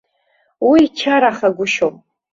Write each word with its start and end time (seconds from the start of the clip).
Уи 0.69 0.81
чарахагәышьом. 0.97 1.95